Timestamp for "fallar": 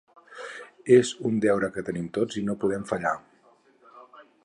2.93-3.17